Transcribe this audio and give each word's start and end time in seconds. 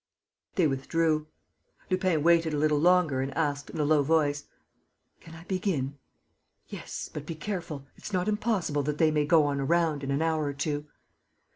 They 0.55 0.65
withdrew. 0.65 1.27
Lupin 1.91 2.23
waited 2.23 2.55
a 2.55 2.57
little 2.57 2.79
longer 2.79 3.21
and 3.21 3.31
asked, 3.37 3.69
in 3.69 3.79
a 3.79 3.83
low 3.83 4.01
voice: 4.01 4.45
"Can 5.19 5.35
I 5.35 5.43
begin?" 5.43 5.99
"Yes, 6.67 7.07
but 7.07 7.27
be 7.27 7.35
careful. 7.35 7.85
It's 7.95 8.11
not 8.11 8.27
impossible 8.27 8.81
that 8.81 8.97
they 8.97 9.11
may 9.11 9.27
go 9.27 9.43
on 9.45 9.59
a 9.59 9.63
round 9.65 10.03
in 10.03 10.09
an 10.09 10.23
hour 10.23 10.45
or 10.45 10.53
two." 10.53 10.87